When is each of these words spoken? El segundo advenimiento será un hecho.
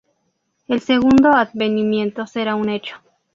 El 0.67 0.79
segundo 0.81 1.29
advenimiento 1.31 2.25
será 2.25 2.55
un 2.55 2.69
hecho. 2.69 2.95